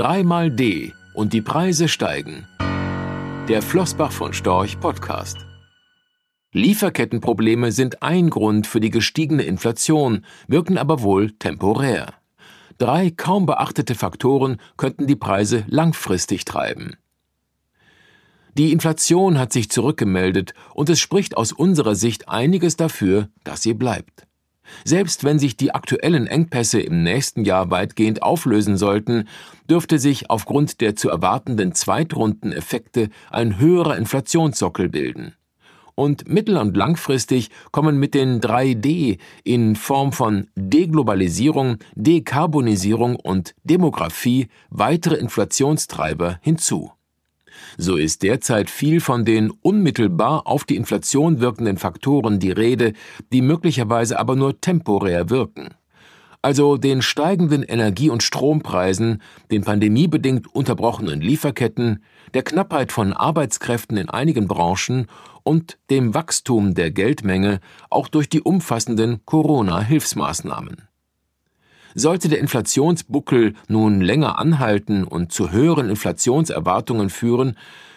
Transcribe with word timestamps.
Dreimal 0.00 0.50
D 0.50 0.94
und 1.12 1.34
die 1.34 1.42
Preise 1.42 1.86
steigen. 1.86 2.48
Der 3.50 3.60
Flossbach 3.60 4.12
von 4.12 4.32
Storch 4.32 4.80
Podcast. 4.80 5.36
Lieferkettenprobleme 6.54 7.70
sind 7.70 8.02
ein 8.02 8.30
Grund 8.30 8.66
für 8.66 8.80
die 8.80 8.88
gestiegene 8.88 9.42
Inflation, 9.42 10.24
wirken 10.48 10.78
aber 10.78 11.02
wohl 11.02 11.32
temporär. 11.32 12.14
Drei 12.78 13.10
kaum 13.10 13.44
beachtete 13.44 13.94
Faktoren 13.94 14.56
könnten 14.78 15.06
die 15.06 15.16
Preise 15.16 15.66
langfristig 15.68 16.46
treiben. 16.46 16.96
Die 18.56 18.72
Inflation 18.72 19.38
hat 19.38 19.52
sich 19.52 19.70
zurückgemeldet 19.70 20.54
und 20.72 20.88
es 20.88 20.98
spricht 20.98 21.36
aus 21.36 21.52
unserer 21.52 21.94
Sicht 21.94 22.26
einiges 22.26 22.78
dafür, 22.78 23.28
dass 23.44 23.60
sie 23.60 23.74
bleibt. 23.74 24.26
Selbst 24.84 25.24
wenn 25.24 25.38
sich 25.38 25.56
die 25.56 25.74
aktuellen 25.74 26.26
Engpässe 26.26 26.80
im 26.80 27.02
nächsten 27.02 27.44
Jahr 27.44 27.70
weitgehend 27.70 28.22
auflösen 28.22 28.76
sollten, 28.76 29.28
dürfte 29.68 29.98
sich 29.98 30.30
aufgrund 30.30 30.80
der 30.80 30.96
zu 30.96 31.08
erwartenden 31.10 31.74
Zweitrundeneffekte 31.74 33.10
ein 33.30 33.58
höherer 33.58 33.96
Inflationssockel 33.96 34.88
bilden. 34.88 35.34
Und 35.94 36.28
mittel- 36.28 36.56
und 36.56 36.76
langfristig 36.76 37.50
kommen 37.72 37.98
mit 37.98 38.14
den 38.14 38.40
3D 38.40 39.18
in 39.44 39.76
Form 39.76 40.12
von 40.12 40.46
Deglobalisierung, 40.56 41.76
Dekarbonisierung 41.94 43.16
und 43.16 43.54
Demografie 43.64 44.48
weitere 44.70 45.16
Inflationstreiber 45.16 46.38
hinzu. 46.40 46.90
So 47.78 47.96
ist 47.96 48.22
derzeit 48.22 48.70
viel 48.70 49.00
von 49.00 49.24
den 49.24 49.50
unmittelbar 49.50 50.46
auf 50.46 50.64
die 50.64 50.76
Inflation 50.76 51.40
wirkenden 51.40 51.78
Faktoren 51.78 52.38
die 52.38 52.52
Rede, 52.52 52.92
die 53.32 53.42
möglicherweise 53.42 54.18
aber 54.18 54.36
nur 54.36 54.60
temporär 54.60 55.30
wirken. 55.30 55.70
Also 56.42 56.78
den 56.78 57.02
steigenden 57.02 57.62
Energie- 57.62 58.08
und 58.08 58.22
Strompreisen, 58.22 59.20
den 59.50 59.62
pandemiebedingt 59.62 60.46
unterbrochenen 60.54 61.20
Lieferketten, 61.20 62.02
der 62.32 62.42
Knappheit 62.42 62.92
von 62.92 63.12
Arbeitskräften 63.12 63.98
in 63.98 64.08
einigen 64.08 64.48
Branchen 64.48 65.06
und 65.42 65.78
dem 65.90 66.14
Wachstum 66.14 66.74
der 66.74 66.90
Geldmenge 66.90 67.60
auch 67.90 68.08
durch 68.08 68.28
die 68.28 68.40
umfassenden 68.40 69.20
Corona-Hilfsmaßnahmen. 69.26 70.89
Sollte 71.94 72.28
der 72.28 72.38
Inflationsbuckel 72.40 73.54
nun 73.68 74.00
länger 74.00 74.38
anhalten 74.38 75.04
und 75.04 75.32
zu 75.32 75.50
höheren 75.50 75.88
Inflationserwartungen 75.88 77.10
führen, 77.10 77.56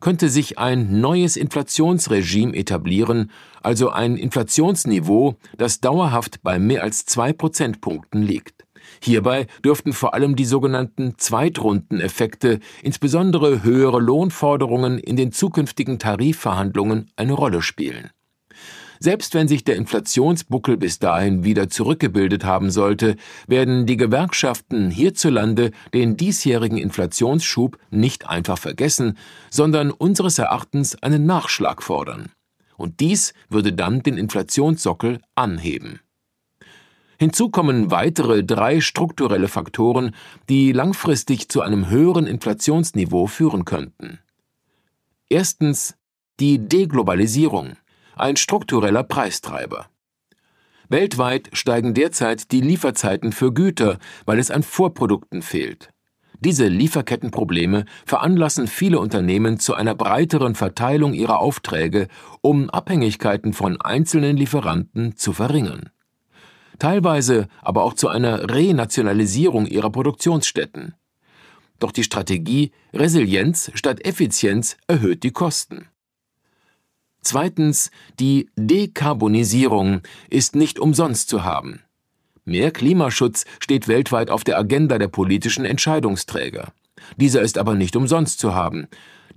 könnte 0.00 0.28
sich 0.28 0.58
ein 0.58 1.00
neues 1.00 1.36
Inflationsregime 1.36 2.54
etablieren, 2.54 3.30
also 3.62 3.88
ein 3.88 4.16
Inflationsniveau, 4.16 5.36
das 5.56 5.80
dauerhaft 5.80 6.42
bei 6.42 6.58
mehr 6.58 6.82
als 6.82 7.06
zwei 7.06 7.32
Prozentpunkten 7.32 8.22
liegt. 8.22 8.64
Hierbei 9.00 9.46
dürften 9.64 9.92
vor 9.92 10.14
allem 10.14 10.36
die 10.36 10.44
sogenannten 10.44 11.14
Zweitrundeneffekte, 11.16 12.60
insbesondere 12.82 13.62
höhere 13.62 13.98
Lohnforderungen 13.98 14.98
in 14.98 15.16
den 15.16 15.32
zukünftigen 15.32 15.98
Tarifverhandlungen 15.98 17.10
eine 17.16 17.32
Rolle 17.32 17.62
spielen. 17.62 18.10
Selbst 19.00 19.34
wenn 19.34 19.48
sich 19.48 19.64
der 19.64 19.76
Inflationsbuckel 19.76 20.76
bis 20.76 20.98
dahin 20.98 21.44
wieder 21.44 21.68
zurückgebildet 21.68 22.44
haben 22.44 22.70
sollte, 22.70 23.16
werden 23.46 23.86
die 23.86 23.96
Gewerkschaften 23.96 24.90
hierzulande 24.90 25.72
den 25.92 26.16
diesjährigen 26.16 26.78
Inflationsschub 26.78 27.78
nicht 27.90 28.28
einfach 28.28 28.58
vergessen, 28.58 29.18
sondern 29.50 29.90
unseres 29.90 30.38
Erachtens 30.38 31.00
einen 31.02 31.26
Nachschlag 31.26 31.82
fordern. 31.82 32.30
Und 32.76 33.00
dies 33.00 33.34
würde 33.48 33.72
dann 33.72 34.02
den 34.02 34.18
Inflationssockel 34.18 35.20
anheben. 35.34 36.00
Hinzu 37.18 37.48
kommen 37.48 37.90
weitere 37.90 38.42
drei 38.42 38.80
strukturelle 38.80 39.48
Faktoren, 39.48 40.14
die 40.48 40.72
langfristig 40.72 41.48
zu 41.48 41.62
einem 41.62 41.88
höheren 41.88 42.26
Inflationsniveau 42.26 43.26
führen 43.26 43.64
könnten. 43.64 44.18
Erstens 45.28 45.96
die 46.40 46.58
Deglobalisierung 46.58 47.76
ein 48.16 48.36
struktureller 48.36 49.02
Preistreiber. 49.02 49.86
Weltweit 50.88 51.50
steigen 51.52 51.94
derzeit 51.94 52.52
die 52.52 52.60
Lieferzeiten 52.60 53.32
für 53.32 53.52
Güter, 53.52 53.98
weil 54.26 54.38
es 54.38 54.50
an 54.50 54.62
Vorprodukten 54.62 55.42
fehlt. 55.42 55.90
Diese 56.40 56.66
Lieferkettenprobleme 56.68 57.86
veranlassen 58.04 58.66
viele 58.66 58.98
Unternehmen 58.98 59.58
zu 59.58 59.74
einer 59.74 59.94
breiteren 59.94 60.54
Verteilung 60.54 61.14
ihrer 61.14 61.38
Aufträge, 61.38 62.08
um 62.42 62.68
Abhängigkeiten 62.68 63.54
von 63.54 63.80
einzelnen 63.80 64.36
Lieferanten 64.36 65.16
zu 65.16 65.32
verringern. 65.32 65.90
Teilweise 66.78 67.48
aber 67.62 67.84
auch 67.84 67.94
zu 67.94 68.08
einer 68.08 68.50
Renationalisierung 68.50 69.66
ihrer 69.66 69.90
Produktionsstätten. 69.90 70.94
Doch 71.78 71.92
die 71.92 72.04
Strategie 72.04 72.72
Resilienz 72.92 73.70
statt 73.74 74.04
Effizienz 74.04 74.76
erhöht 74.86 75.22
die 75.22 75.32
Kosten. 75.32 75.88
Zweitens, 77.24 77.90
die 78.20 78.50
Dekarbonisierung 78.56 80.02
ist 80.28 80.54
nicht 80.54 80.78
umsonst 80.78 81.28
zu 81.28 81.42
haben. 81.42 81.80
Mehr 82.44 82.70
Klimaschutz 82.70 83.46
steht 83.58 83.88
weltweit 83.88 84.30
auf 84.30 84.44
der 84.44 84.58
Agenda 84.58 84.98
der 84.98 85.08
politischen 85.08 85.64
Entscheidungsträger. 85.64 86.72
Dieser 87.16 87.40
ist 87.40 87.56
aber 87.56 87.74
nicht 87.74 87.96
umsonst 87.96 88.38
zu 88.38 88.54
haben. 88.54 88.86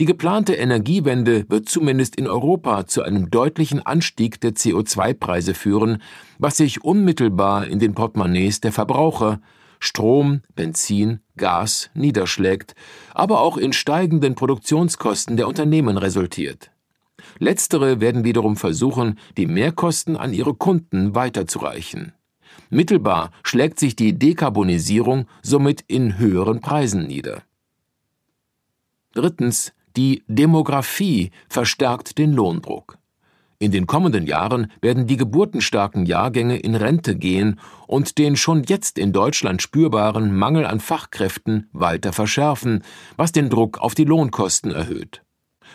Die 0.00 0.04
geplante 0.04 0.54
Energiewende 0.54 1.46
wird 1.48 1.68
zumindest 1.68 2.16
in 2.16 2.26
Europa 2.26 2.86
zu 2.86 3.02
einem 3.02 3.30
deutlichen 3.30 3.86
Anstieg 3.86 4.40
der 4.40 4.52
CO2-Preise 4.52 5.54
führen, 5.54 6.02
was 6.38 6.56
sich 6.56 6.84
unmittelbar 6.84 7.66
in 7.66 7.78
den 7.78 7.94
Portemonnaies 7.94 8.60
der 8.60 8.72
Verbraucher 8.72 9.40
Strom, 9.78 10.42
Benzin, 10.54 11.20
Gas 11.36 11.90
niederschlägt, 11.94 12.74
aber 13.14 13.40
auch 13.40 13.56
in 13.56 13.72
steigenden 13.72 14.34
Produktionskosten 14.34 15.36
der 15.36 15.48
Unternehmen 15.48 15.98
resultiert. 15.98 16.70
Letztere 17.38 18.00
werden 18.00 18.24
wiederum 18.24 18.56
versuchen, 18.56 19.18
die 19.36 19.46
Mehrkosten 19.46 20.16
an 20.16 20.32
ihre 20.32 20.54
Kunden 20.54 21.14
weiterzureichen. 21.14 22.12
Mittelbar 22.70 23.30
schlägt 23.42 23.78
sich 23.78 23.96
die 23.96 24.18
Dekarbonisierung 24.18 25.26
somit 25.42 25.84
in 25.86 26.18
höheren 26.18 26.60
Preisen 26.60 27.06
nieder. 27.06 27.42
Drittens. 29.12 29.72
Die 29.96 30.24
Demografie 30.28 31.30
verstärkt 31.48 32.18
den 32.18 32.34
Lohndruck. 32.34 32.98
In 33.58 33.70
den 33.70 33.86
kommenden 33.86 34.26
Jahren 34.26 34.70
werden 34.82 35.06
die 35.06 35.16
geburtenstarken 35.16 36.04
Jahrgänge 36.04 36.58
in 36.58 36.74
Rente 36.74 37.16
gehen 37.16 37.58
und 37.86 38.18
den 38.18 38.36
schon 38.36 38.64
jetzt 38.64 38.98
in 38.98 39.14
Deutschland 39.14 39.62
spürbaren 39.62 40.36
Mangel 40.36 40.66
an 40.66 40.80
Fachkräften 40.80 41.70
weiter 41.72 42.12
verschärfen, 42.12 42.84
was 43.16 43.32
den 43.32 43.48
Druck 43.48 43.78
auf 43.78 43.94
die 43.94 44.04
Lohnkosten 44.04 44.70
erhöht. 44.70 45.22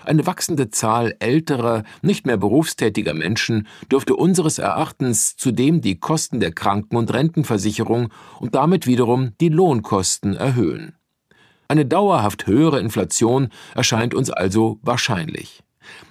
Eine 0.06 0.26
wachsende 0.26 0.70
Zahl 0.70 1.16
älterer, 1.20 1.84
nicht 2.02 2.26
mehr 2.26 2.38
berufstätiger 2.38 3.14
Menschen 3.14 3.68
dürfte 3.92 4.16
unseres 4.16 4.58
Erachtens 4.58 5.36
zudem 5.36 5.82
die 5.82 6.00
Kosten 6.00 6.40
der 6.40 6.52
Kranken- 6.52 6.98
und 6.98 7.14
Rentenversicherung 7.14 8.10
und 8.40 8.56
damit 8.56 8.88
wiederum 8.88 9.32
die 9.40 9.50
Lohnkosten 9.50 10.36
erhöhen. 10.36 10.96
Eine 11.68 11.86
dauerhaft 11.86 12.48
höhere 12.48 12.80
Inflation 12.80 13.50
erscheint 13.76 14.14
uns 14.14 14.30
also 14.30 14.80
wahrscheinlich. 14.82 15.64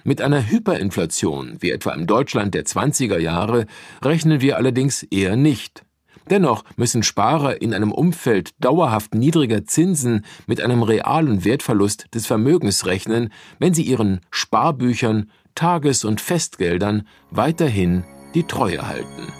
Mit 0.03 0.21
einer 0.21 0.49
Hyperinflation, 0.49 1.57
wie 1.59 1.71
etwa 1.71 1.91
im 1.93 2.07
Deutschland 2.07 2.53
der 2.53 2.65
20er 2.65 3.19
Jahre, 3.19 3.67
rechnen 4.01 4.41
wir 4.41 4.57
allerdings 4.57 5.03
eher 5.03 5.35
nicht. 5.35 5.83
Dennoch 6.29 6.63
müssen 6.77 7.03
Sparer 7.03 7.61
in 7.61 7.73
einem 7.73 7.91
Umfeld 7.91 8.51
dauerhaft 8.59 9.15
niedriger 9.15 9.65
Zinsen 9.65 10.25
mit 10.47 10.61
einem 10.61 10.83
realen 10.83 11.43
Wertverlust 11.43 12.05
des 12.13 12.27
Vermögens 12.27 12.85
rechnen, 12.85 13.31
wenn 13.59 13.73
sie 13.73 13.83
ihren 13.83 14.21
Sparbüchern, 14.29 15.29
Tages- 15.55 16.05
und 16.05 16.21
Festgeldern 16.21 17.07
weiterhin 17.29 18.03
die 18.33 18.43
Treue 18.43 18.87
halten. 18.87 19.33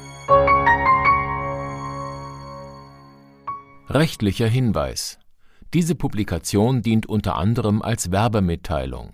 Rechtlicher 3.89 4.47
Hinweis 4.47 5.21
diese 5.73 5.95
Publikation 5.95 6.81
dient 6.81 7.05
unter 7.05 7.37
anderem 7.37 7.81
als 7.81 8.11
Werbemitteilung. 8.11 9.13